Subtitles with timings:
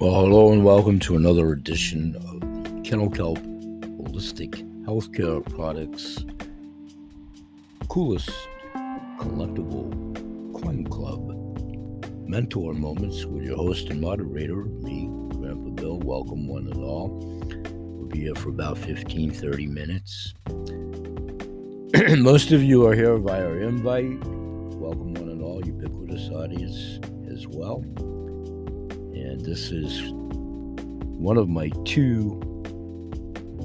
[0.00, 6.24] Well, hello and welcome to another edition of Kennel Kelp Holistic Healthcare Products
[7.88, 8.30] Coolest
[9.18, 9.90] Collectible
[10.62, 11.34] Coin Club
[12.28, 15.98] Mentor Moments with your host and moderator, me, Grandpa Bill.
[15.98, 17.08] Welcome, one and all.
[17.98, 20.32] We'll be here for about 15 30 minutes.
[22.22, 24.24] Most of you are here via invite.
[24.76, 27.00] Welcome, one and all, ubiquitous audience
[27.32, 27.82] as well
[29.44, 32.40] this is one of my two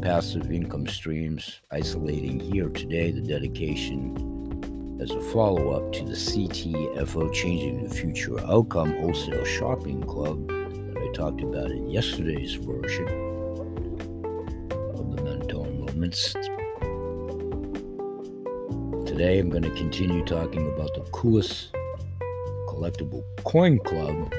[0.01, 7.83] passive income streams isolating here today the dedication as a follow-up to the CTFO Changing
[7.83, 13.07] the Future Outcome Wholesale Shopping Club that I talked about in yesterday's version
[14.95, 16.33] of the Mentor Moments.
[19.07, 21.73] Today I'm going to continue talking about the coolest
[22.67, 24.33] collectible coin club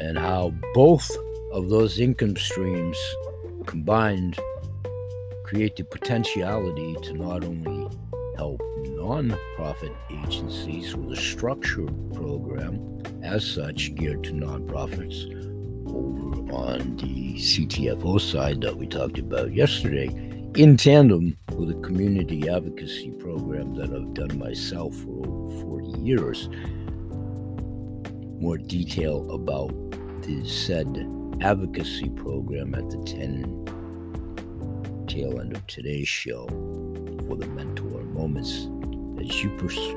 [0.00, 1.10] and how both
[1.52, 2.98] of those income streams
[3.66, 4.38] combined
[5.44, 7.88] create the potentiality to not only
[8.36, 8.60] help
[8.96, 15.36] nonprofit agencies with a structured program as such geared to nonprofits
[15.88, 20.08] over on the CTFO side that we talked about yesterday
[20.56, 26.48] in tandem with a community advocacy program that I've done myself for over 40 years.
[28.40, 29.68] More detail about
[30.22, 31.06] the said
[31.42, 36.46] advocacy program at the 10 tail end of today's show
[37.28, 38.66] for the mentor moments
[39.20, 39.94] as you proceed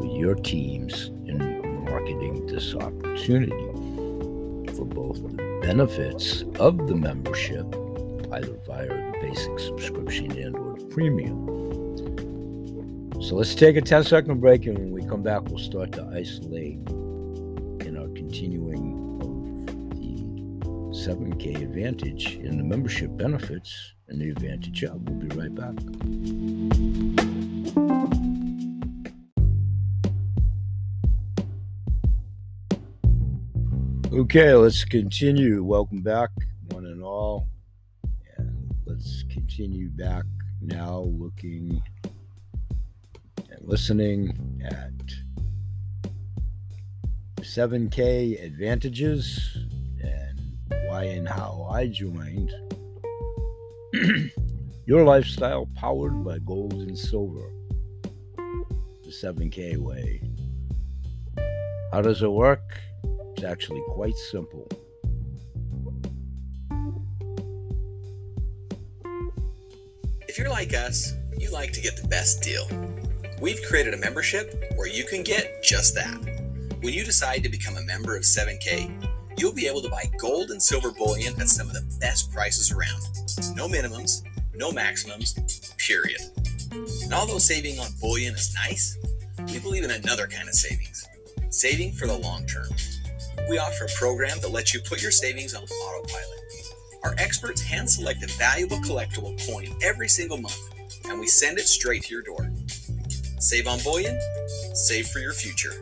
[0.00, 1.38] with your teams in
[1.86, 3.72] marketing this opportunity
[4.74, 5.32] for both the
[5.62, 7.64] benefits of the membership
[8.32, 11.46] either via the basic subscription and or premium
[13.20, 16.02] so let's take a 10 second break and when we come back we'll start to
[16.14, 16.78] isolate
[17.84, 20.08] in our continuing of the
[20.96, 25.08] 7K Advantage in the membership benefits and the Advantage Hub.
[25.08, 25.74] We'll be right back.
[34.12, 35.62] Okay, let's continue.
[35.62, 36.30] Welcome back,
[36.70, 37.48] one and all.
[38.36, 40.24] And let's continue back
[40.60, 42.17] now looking and
[43.68, 44.32] listening
[44.64, 44.94] at
[47.42, 49.58] 7K advantages
[50.02, 50.40] and
[50.86, 52.50] why and how I joined.
[54.86, 57.52] Your lifestyle powered by gold and silver.
[58.36, 60.22] The 7K way.
[61.92, 62.80] How does it work?
[63.36, 64.66] It's actually quite simple.
[70.26, 72.66] If you're like us, you like to get the best deal.
[73.40, 76.16] We've created a membership where you can get just that.
[76.80, 80.50] When you decide to become a member of 7K, you'll be able to buy gold
[80.50, 83.00] and silver bullion at some of the best prices around.
[83.54, 84.22] No minimums,
[84.54, 85.34] no maximums,
[85.78, 86.20] period.
[86.72, 88.98] And although saving on bullion is nice,
[89.46, 91.06] we believe in another kind of savings
[91.50, 92.68] saving for the long term.
[93.48, 96.40] We offer a program that lets you put your savings on autopilot.
[97.04, 100.60] Our experts hand select a valuable collectible coin every single month,
[101.08, 102.50] and we send it straight to your door.
[103.40, 104.18] Save on bullion,
[104.74, 105.72] save for your future.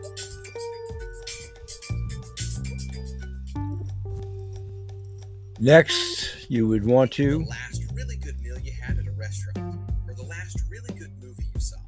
[5.58, 7.38] Next, you would want to.
[7.38, 11.10] The last really good meal you had at a restaurant, or the last really good
[11.20, 11.78] movie you saw.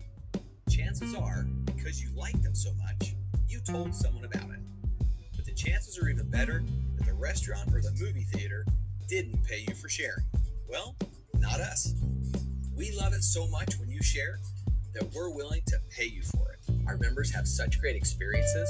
[0.71, 3.15] Chances are, because you liked them so much,
[3.47, 4.61] you told someone about it.
[5.37, 6.65] But the chances are even better
[6.97, 8.65] that the restaurant or the movie theater
[9.07, 10.25] didn't pay you for sharing.
[10.67, 10.97] Well,
[11.35, 11.93] not us.
[12.75, 14.39] We love it so much when you share
[14.99, 16.59] that we're willing to pay you for it.
[16.87, 18.69] Our members have such great experiences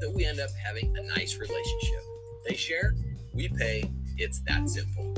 [0.00, 2.02] that we end up having a nice relationship.
[2.46, 2.94] They share,
[3.32, 5.14] we pay, it's that simple.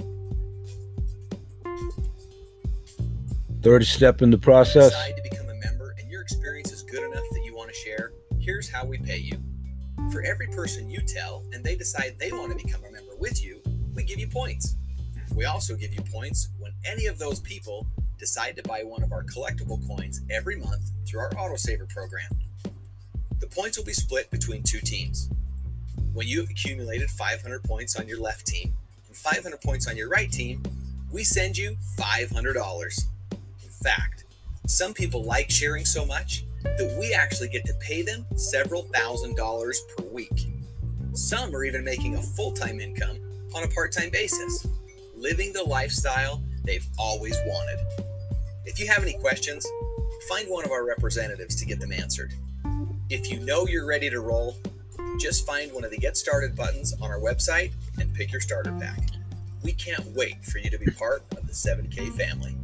[3.62, 4.90] Third step in the process.
[4.90, 7.75] Decide to become a member and your experience is good enough that you want to
[7.75, 8.12] share.
[8.38, 9.38] Here's how we pay you.
[10.10, 13.42] For every person you tell and they decide they want to become a member with
[13.44, 13.62] you,
[13.94, 14.76] we give you points.
[15.34, 17.87] We also give you points when any of those people
[18.22, 22.30] decide to buy one of our collectible coins every month through our autosaver program.
[23.40, 25.28] The points will be split between two teams.
[26.12, 28.74] When you have accumulated 500 points on your left team,
[29.08, 30.62] and 500 points on your right team,
[31.10, 33.04] we send you $500.
[33.32, 34.25] In fact,
[34.68, 39.36] some people like sharing so much that we actually get to pay them several thousand
[39.36, 40.46] dollars per week.
[41.12, 43.18] Some are even making a full time income
[43.56, 44.64] on a part time basis,
[45.16, 48.12] living the lifestyle they've always wanted.
[48.64, 49.67] If you have any questions,
[50.29, 52.32] find one of our representatives to get them answered.
[53.11, 54.56] If you know you're ready to roll,
[55.19, 58.73] Just find one of the Get Started buttons on our website and pick your starter
[58.73, 58.99] pack.
[59.62, 62.56] We can't wait for you to be part of the 7K family.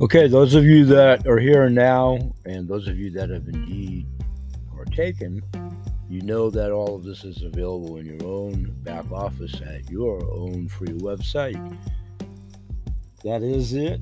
[0.00, 4.06] Okay, those of you that are here now, and those of you that have indeed
[4.74, 5.42] partaken,
[6.08, 10.22] you know that all of this is available in your own back office at your
[10.32, 11.78] own free website.
[13.24, 14.00] That is it.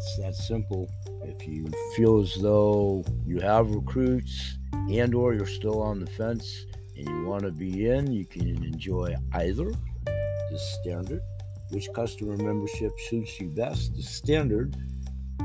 [0.00, 0.90] It's that simple.
[1.24, 6.64] If you feel as though you have recruits and or you're still on the fence
[6.96, 9.70] and you want to be in, you can enjoy either
[10.06, 11.20] the standard,
[11.68, 14.74] which customer membership suits you best, the standard,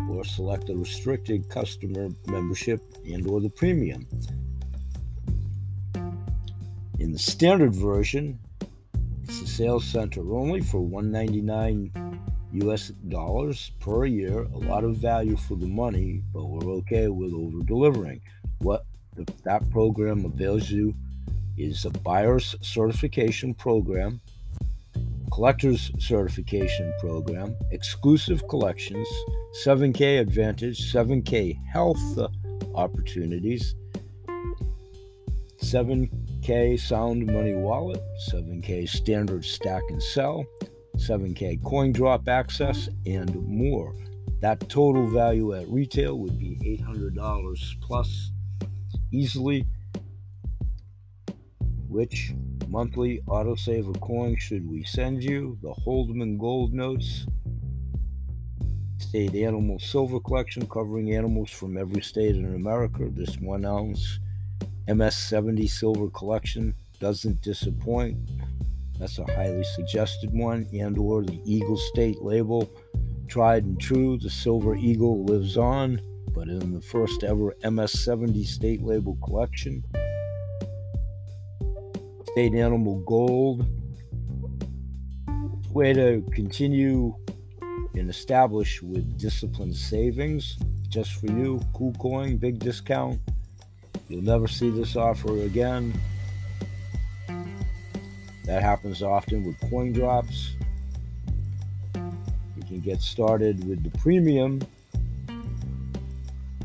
[0.09, 4.07] or select a restricted customer membership and or the premium.
[6.99, 8.39] In the standard version,
[9.23, 11.91] it's the sales center only for 199
[12.63, 14.43] US dollars per year.
[14.43, 18.21] A lot of value for the money, but we're okay with over delivering.
[18.59, 18.85] What
[19.43, 20.93] that program avails you
[21.57, 24.19] is a buyer's certification program,
[25.31, 29.07] collector's certification program, exclusive collections,
[29.65, 32.27] 7K Advantage, 7K Health uh,
[32.75, 33.75] opportunities,
[35.57, 40.45] 7K Sound Money Wallet, 7K Standard Stack and Sell,
[40.97, 43.93] 7K Coin Drop Access, and more.
[44.41, 48.31] That total value at retail would be $800 plus
[49.11, 49.65] easily.
[51.87, 52.33] Which
[52.67, 55.57] monthly autosaver coin should we send you?
[55.61, 57.25] The Holdman Gold Notes,
[58.97, 63.07] State Animal Silver Collection covering animals from every state in America.
[63.09, 64.19] This one ounce
[64.87, 68.17] MS70 Silver Collection doesn't disappoint.
[68.99, 70.67] That's a highly suggested one.
[70.73, 72.69] And or the Eagle State label,
[73.27, 74.17] tried and true.
[74.17, 76.01] The Silver Eagle lives on,
[76.33, 79.83] but in the first ever MS70 State label collection.
[82.31, 83.65] State Animal Gold.
[85.71, 87.13] Way to continue
[87.95, 90.57] and establish with disciplined savings
[90.89, 91.59] just for you.
[91.73, 93.19] Cool coin, big discount.
[94.07, 95.93] You'll never see this offer again.
[98.45, 100.55] That happens often with coin drops.
[101.95, 104.61] You can get started with the premium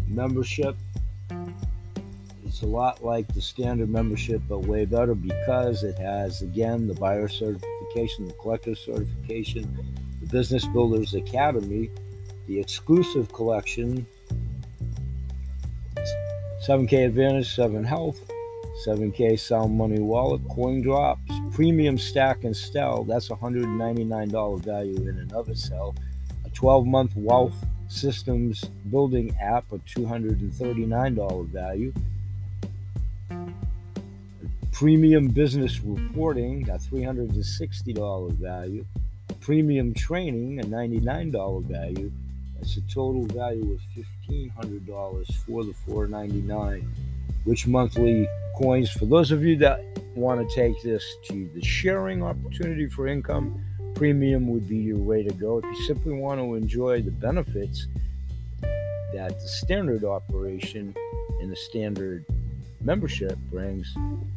[0.06, 0.76] membership.
[2.44, 6.94] It's a lot like the standard membership, but way better because it has, again, the
[6.94, 9.62] buyer certification, the collector certification,
[10.20, 11.90] the Business Builders Academy,
[12.46, 14.06] the exclusive collection,
[16.66, 18.20] 7K Advantage, 7 Health,
[18.86, 23.04] 7K Sound Money Wallet, Coin Drops, Premium Stack and Sell.
[23.04, 25.96] That's $199 value in of itself.
[26.44, 27.54] A 12 month Wealth
[27.88, 31.92] Systems Building app, a $239 value.
[34.72, 38.86] Premium Business Reporting, a $360 value.
[39.40, 42.12] Premium Training, a $99 value.
[42.56, 43.80] That's a total value of
[44.28, 46.84] $1,500 for the $499
[47.44, 48.90] which monthly coins.
[48.90, 49.80] For those of you that
[50.14, 55.22] want to take this to the sharing opportunity for income premium would be your way
[55.22, 55.58] to go.
[55.58, 57.86] If you simply want to enjoy the benefits
[59.12, 60.94] that the standard operation
[61.40, 62.24] and the standard
[62.80, 63.94] membership brings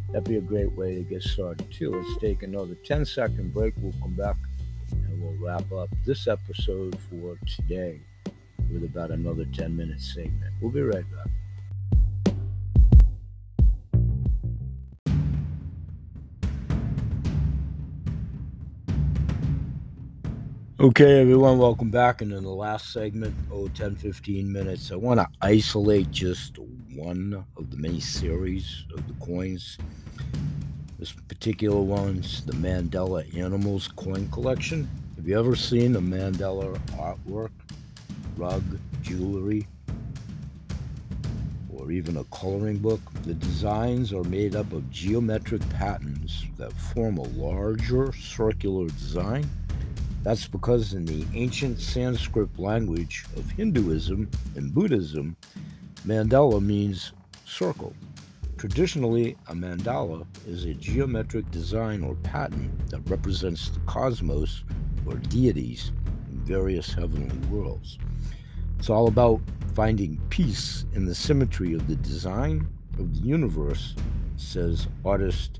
[0.08, 1.91] that'd be a great way to get started too.
[1.91, 3.74] Let's take another 10 second break.
[3.77, 4.36] We'll come back
[4.91, 8.00] and we'll wrap up this episode for today
[8.72, 10.53] with about another 10 minute segment.
[10.62, 11.27] We'll be right back
[20.84, 22.22] Okay, everyone, welcome back.
[22.22, 26.60] And in the last segment, oh, 10 15 minutes, I want to isolate just
[26.94, 29.78] one of the many series of the coins.
[31.00, 34.90] This particular one's the Mandela Animals coin collection.
[35.16, 37.52] Have you ever seen a Mandela artwork,
[38.36, 38.62] rug,
[39.02, 39.66] jewelry,
[41.74, 43.00] or even a coloring book?
[43.24, 49.50] The designs are made up of geometric patterns that form a larger circular design
[50.24, 55.36] that's because in the ancient Sanskrit language of Hinduism and Buddhism,
[56.08, 57.12] mandala means
[57.46, 57.94] circle.
[58.58, 64.63] Traditionally, a mandala is a geometric design or pattern that represents the cosmos
[65.06, 65.92] or deities
[66.32, 68.00] in various heavenly worlds.
[68.80, 69.42] It's all about
[69.75, 73.96] finding peace in the symmetry of the design of the universe,
[74.38, 75.60] says artist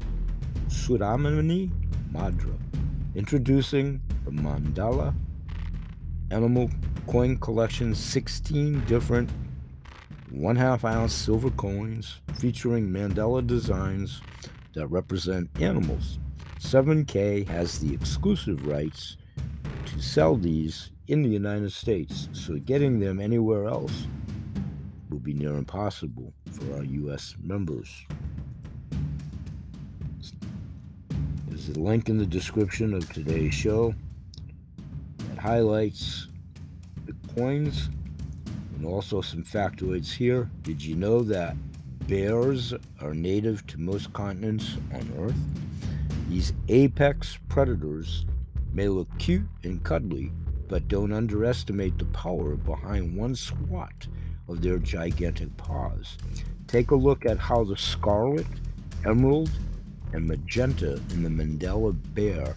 [0.68, 1.70] Suramani
[2.14, 2.58] Madra.
[3.16, 5.14] Introducing the Mandala
[6.32, 6.70] Animal
[7.08, 9.30] Coin Collection, 16 different
[10.32, 14.22] one half ounce silver coins featuring Mandela designs
[14.74, 16.18] that represent animals.
[16.60, 19.18] 7K has the exclusive rights
[19.86, 24.08] to sell these in the United States, so getting them anywhere else
[25.10, 27.36] will be near impossible for our U.S.
[27.44, 28.06] members.
[31.48, 33.94] There's a link in the description of today's show
[35.44, 36.30] highlights
[37.06, 37.90] the coins
[38.78, 40.50] and also some factoids here.
[40.62, 41.58] Did you know that
[42.08, 45.36] bears are native to most continents on Earth?
[46.30, 48.26] These apex predators
[48.72, 50.32] may look cute and cuddly,
[50.70, 54.08] but don't underestimate the power behind one swat
[54.48, 56.18] of their gigantic paws.
[56.68, 58.48] Take a look at how the scarlet,
[59.06, 59.52] emerald,
[60.14, 62.56] and magenta in the Mandela bear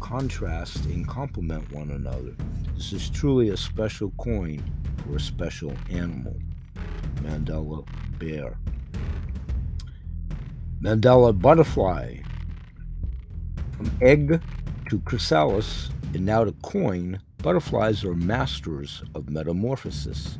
[0.00, 2.34] contrast and complement one another.
[2.74, 4.62] This is truly a special coin
[5.04, 6.36] for a special animal.
[7.16, 7.86] Mandela
[8.18, 8.58] bear.
[10.80, 12.18] Mandela butterfly.
[13.72, 14.40] From egg
[14.88, 20.38] to chrysalis and now to coin, butterflies are masters of metamorphosis.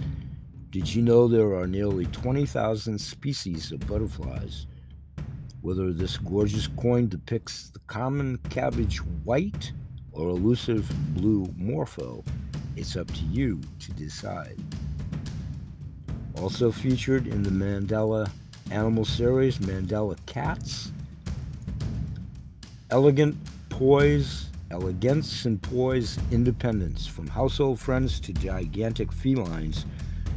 [0.70, 4.66] Did you know there are nearly 20,000 species of butterflies?
[5.66, 9.72] Whether this gorgeous coin depicts the common cabbage white
[10.12, 12.22] or elusive blue morpho,
[12.76, 14.56] it's up to you to decide.
[16.40, 18.30] Also featured in the Mandela
[18.70, 20.92] Animal Series, Mandela Cats.
[22.90, 23.36] Elegant
[23.68, 27.08] poise, elegance and poise, independence.
[27.08, 29.84] From household friends to gigantic felines,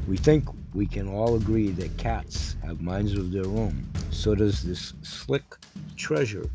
[0.08, 3.90] we think we can all agree that cats have minds of their own.
[4.12, 5.44] So does this slick
[5.96, 6.50] treasure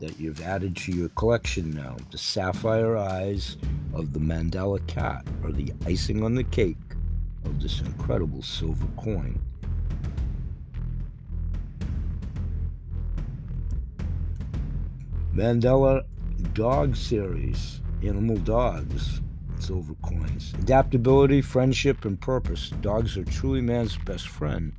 [0.00, 1.96] that you've added to your collection now.
[2.10, 3.56] The sapphire eyes
[3.92, 6.76] of the Mandela cat are the icing on the cake
[7.44, 9.40] of this incredible silver coin.
[15.34, 16.04] Mandela
[16.52, 19.20] Dog Series, Animal Dogs,
[19.58, 20.52] Silver Coins.
[20.58, 22.70] Adaptability, friendship, and purpose.
[22.80, 24.72] Dogs are truly man's best friend,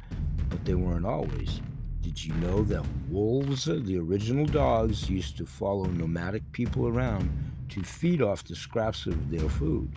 [0.50, 1.62] but they weren't always.
[2.01, 7.32] Did you know that wolves, the original dogs, used to follow nomadic people around
[7.70, 9.91] to feed off the scraps of their food?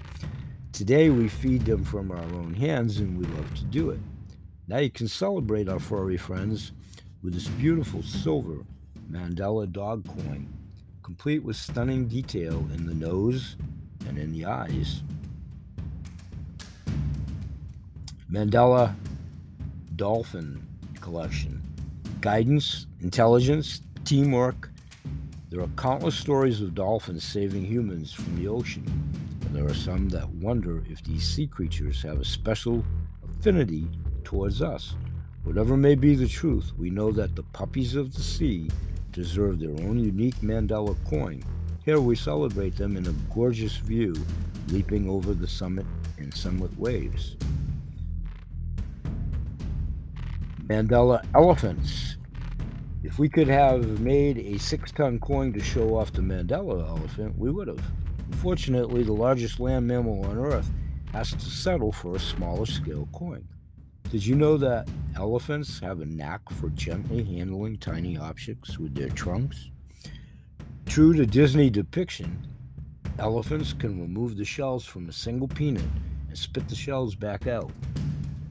[0.73, 4.01] Today we feed them from our own hands and we love to do it.
[4.69, 6.73] Now you can celebrate our furry friends
[7.23, 8.65] with this beautiful silver
[9.11, 10.49] Mandela dog coin,
[11.03, 13.57] complete with stunning detail in the nose
[14.09, 15.03] and in the eyes.
[18.31, 18.95] Mandela
[19.97, 20.67] Dolphin
[21.01, 21.63] Collection.
[22.21, 24.71] Guidance, intelligence, teamwork.
[25.51, 28.85] There are countless stories of dolphins saving humans from the ocean,
[29.43, 32.85] and there are some that wonder if these sea creatures have a special
[33.25, 33.89] affinity
[34.25, 34.95] towards us.
[35.45, 38.69] Whatever may be the truth, we know that the puppies of the sea
[39.13, 41.43] deserve their own unique Mandela coin.
[41.89, 44.15] Here we celebrate them in a gorgeous view,
[44.67, 45.87] leaping over the summit
[46.19, 47.35] in sunlit waves.
[50.67, 52.19] Mandela elephants.
[53.03, 57.39] If we could have made a six ton coin to show off the Mandela elephant,
[57.39, 57.83] we would have.
[58.33, 60.71] Unfortunately, the largest land mammal on Earth
[61.15, 63.49] has to settle for a smaller scale coin.
[64.11, 69.09] Did you know that elephants have a knack for gently handling tiny objects with their
[69.09, 69.71] trunks?
[70.89, 72.49] True to Disney depiction,
[73.19, 75.85] elephants can remove the shells from a single peanut
[76.29, 77.71] and spit the shells back out.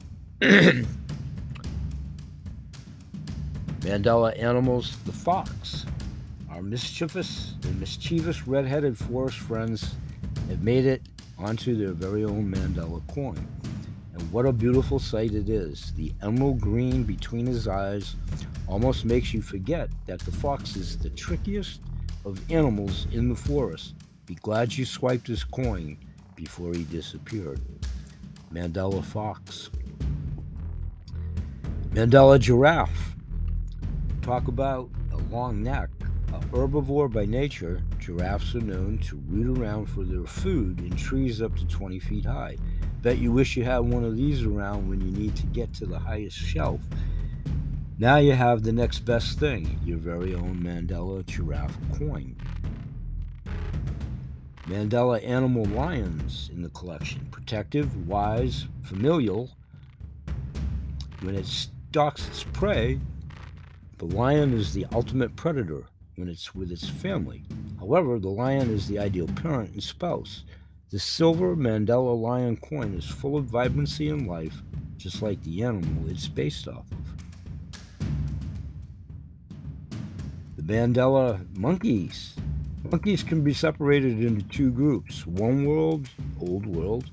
[3.80, 5.84] Mandela animals, the fox.
[6.48, 9.96] Our mischievous and mischievous red-headed forest friends
[10.48, 11.02] have made it
[11.38, 13.46] onto their very own Mandela coin.
[14.14, 15.92] And what a beautiful sight it is.
[15.96, 18.14] The emerald green between his eyes
[18.68, 21.80] almost makes you forget that the fox is the trickiest
[22.24, 23.94] of animals in the forest.
[24.26, 25.98] Be glad you swiped his coin
[26.34, 27.60] before he disappeared.
[28.52, 29.70] Mandela fox.
[31.90, 33.16] Mandela giraffe.
[34.22, 35.88] Talk about a long neck.
[36.32, 41.40] A herbivore by nature, giraffes are known to root around for their food in trees
[41.40, 42.56] up to 20 feet high.
[43.00, 45.86] Bet you wish you had one of these around when you need to get to
[45.86, 46.80] the highest shelf.
[48.00, 52.36] Now you have the next best thing your very own Mandela giraffe coin.
[54.68, 57.26] Mandela animal lions in the collection.
[57.32, 59.50] Protective, wise, familial.
[61.22, 63.00] When it stalks its prey,
[63.96, 67.42] the lion is the ultimate predator when it's with its family.
[67.80, 70.44] However, the lion is the ideal parent and spouse.
[70.90, 74.62] The silver Mandela lion coin is full of vibrancy and life,
[74.96, 76.86] just like the animal it's based off
[80.68, 82.34] Mandela monkeys.
[82.90, 86.10] Monkeys can be separated into two groups one world,
[86.42, 87.06] old world,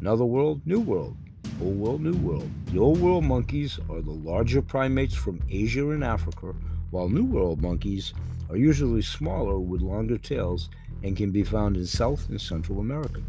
[0.00, 1.14] another world, new world.
[1.62, 2.50] Old World, New World.
[2.72, 6.54] The Old World monkeys are the larger primates from Asia and Africa,
[6.90, 8.14] while New World monkeys
[8.48, 10.70] are usually smaller with longer tails
[11.02, 13.20] and can be found in South and Central America.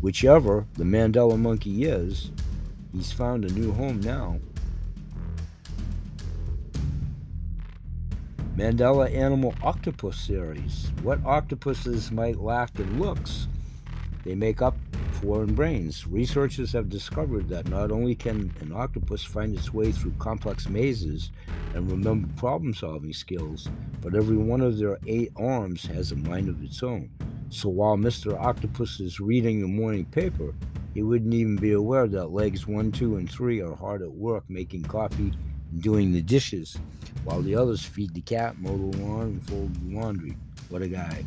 [0.00, 2.30] Whichever the Mandela monkey is,
[2.94, 4.38] he's found a new home now.
[8.58, 10.90] Mandela Animal Octopus Series.
[11.04, 13.46] What octopuses might lack in looks,
[14.24, 14.76] they make up
[15.12, 16.08] for in brains.
[16.08, 21.30] Researchers have discovered that not only can an octopus find its way through complex mazes
[21.76, 23.68] and remember problem solving skills,
[24.00, 27.08] but every one of their eight arms has a mind of its own.
[27.50, 28.36] So while Mr.
[28.36, 30.52] Octopus is reading the morning paper,
[30.94, 34.42] he wouldn't even be aware that legs one, two, and three are hard at work
[34.48, 35.32] making coffee
[35.78, 36.78] doing the dishes,
[37.24, 40.36] while the others feed the cat, mow the lawn, and fold the laundry.
[40.68, 41.24] What a guy.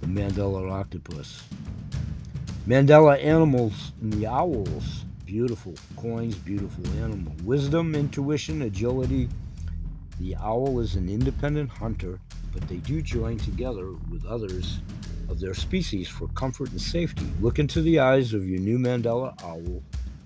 [0.00, 1.42] The Mandela Octopus.
[2.66, 5.04] Mandela Animals and the Owls.
[5.26, 7.32] Beautiful coins, beautiful animal.
[7.44, 9.28] Wisdom, intuition, agility.
[10.20, 12.20] The owl is an independent hunter
[12.54, 14.80] but they do join together with others
[15.28, 17.26] of their species for comfort and safety.
[17.40, 19.82] Look into the eyes of your new Mandela owl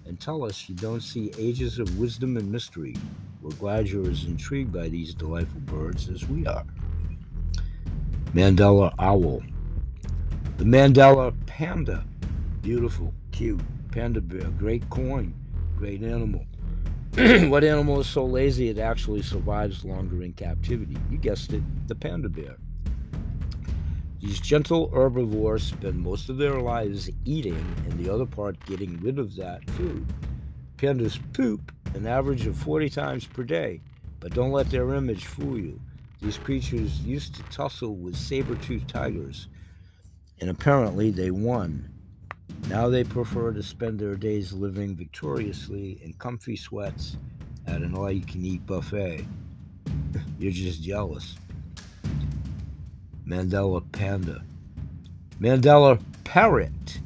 [0.09, 2.97] and tell us you don't see ages of wisdom and mystery.
[3.43, 6.65] We're glad you're as intrigued by these delightful birds as we are.
[8.33, 9.43] Mandela owl.
[10.57, 12.05] The Mandela panda.
[12.62, 13.61] Beautiful, cute.
[13.93, 15.35] Panda bear, great coin,
[15.77, 16.45] great animal.
[17.49, 20.97] what animal is so lazy it actually survives longer in captivity?
[21.11, 22.57] You guessed it, the panda bear.
[24.20, 29.18] These gentle herbivores spend most of their lives eating and the other part getting rid
[29.18, 30.06] of that food.
[30.76, 33.81] Pandas poop an average of 40 times per day,
[34.20, 35.81] but don't let their image fool you.
[36.20, 39.46] These creatures used to tussle with saber-toothed tigers,
[40.40, 41.88] and apparently they won.
[42.68, 47.16] Now they prefer to spend their days living victoriously in comfy sweats
[47.66, 49.24] at an all you can eat buffet.
[50.38, 51.37] You're just jealous.
[53.29, 54.43] Mandela Panda.
[55.38, 57.01] Mandela Parrot.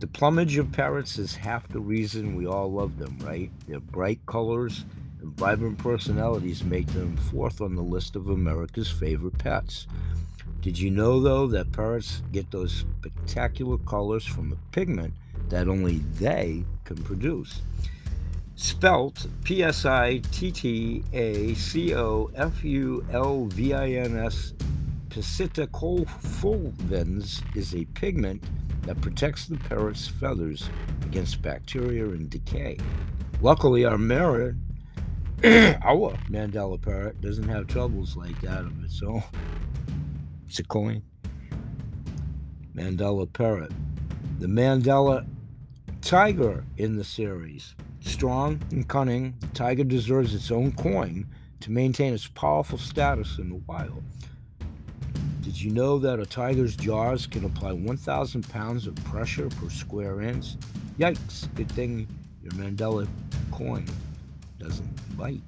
[0.00, 3.48] The plumage of parrots is half the reason we all love them, right?
[3.68, 4.84] Their bright colors
[5.20, 9.86] and vibrant personalities make them fourth on the list of America's favorite pets.
[10.62, 15.14] Did you know, though, that parrots get those spectacular colors from a pigment
[15.48, 17.62] that only they can produce?
[18.56, 24.18] Spelt P S I T T A C O F U L V I N
[24.18, 24.52] S,
[25.18, 28.44] psittacofulvins is a pigment
[28.82, 30.70] that protects the parrot's feathers
[31.02, 32.78] against bacteria and decay.
[33.42, 34.54] Luckily, our merit,
[35.44, 39.24] our Mandela parrot doesn't have troubles like that of its own.
[40.46, 41.02] It's a coin.
[42.74, 43.72] Mandela parrot.
[44.38, 45.26] The Mandela
[46.00, 47.74] tiger in the series.
[48.00, 51.26] Strong and cunning, the tiger deserves its own coin
[51.60, 54.02] to maintain its powerful status in the wild.
[55.50, 60.20] Did you know that a tiger's jaws can apply 1,000 pounds of pressure per square
[60.20, 60.54] inch?
[60.96, 62.06] Yikes, good thing
[62.40, 63.08] your Mandela
[63.50, 63.84] coin
[64.60, 65.42] doesn't bite.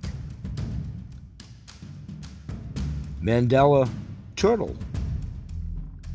[3.23, 3.89] Mandela
[4.35, 4.77] turtle.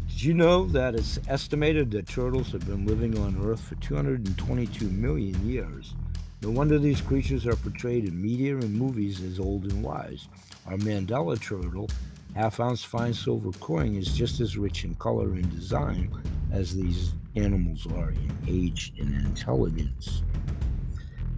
[0.10, 4.90] Did you know that it's estimated that turtles have been living on Earth for 222
[4.90, 5.96] million years?
[6.42, 10.28] No wonder these creatures are portrayed in media and movies as old and wise.
[10.66, 11.90] Our Mandela turtle,
[12.38, 16.12] half ounce fine silver coin, is just as rich in color and design
[16.52, 20.24] as these animals are in age and intelligence.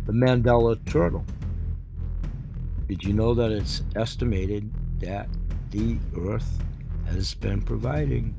[0.05, 1.25] The Mandela turtle.
[2.87, 5.29] Did you know that it's estimated that
[5.71, 6.61] the Earth
[7.05, 8.35] has been providing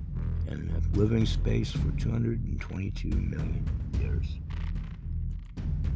[0.80, 3.68] have living space for 222 million
[4.00, 4.38] years.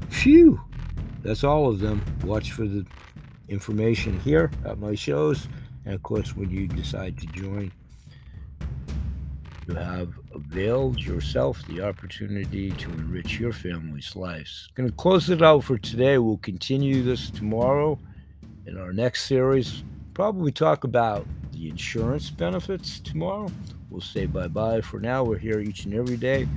[0.09, 0.61] Phew!
[1.22, 2.05] That's all of them.
[2.24, 2.85] Watch for the
[3.48, 5.48] information here at my shows,
[5.85, 7.73] and of course, when you decide to join,
[9.66, 14.68] you have availed yourself the opportunity to enrich your family's lives.
[14.75, 16.18] Going to close it out for today.
[16.18, 17.99] We'll continue this tomorrow
[18.66, 19.83] in our next series.
[20.12, 23.51] Probably talk about the insurance benefits tomorrow.
[23.90, 25.25] We'll say bye bye for now.
[25.25, 26.49] We're here each and every day,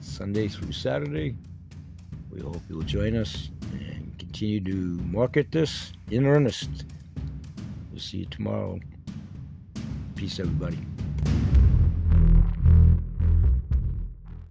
[0.00, 1.34] Sunday through Saturday.
[2.30, 6.84] We hope you'll join us and continue to market this in earnest.
[7.94, 8.80] We'll see you tomorrow.
[10.16, 10.78] Peace, everybody.